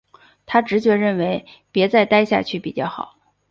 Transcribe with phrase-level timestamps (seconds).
[0.47, 3.19] 她直觉认为別再待下去比较好